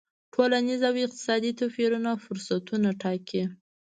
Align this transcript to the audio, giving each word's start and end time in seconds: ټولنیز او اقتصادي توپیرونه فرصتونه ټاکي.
ټولنیز 0.33 0.81
او 0.89 0.95
اقتصادي 1.05 1.51
توپیرونه 1.59 2.11
فرصتونه 2.25 2.89
ټاکي. 3.01 3.43